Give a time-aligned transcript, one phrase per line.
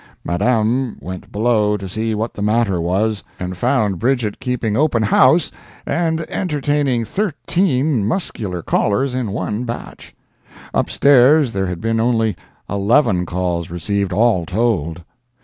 [0.23, 5.51] Madame went below to see what the matter was, and found Bridget keeping "open house"
[5.85, 10.15] and entertaining thirteen muscular callers in one batch.
[10.73, 12.35] Up stairs there had been only
[12.67, 15.03] eleven calls received, all told.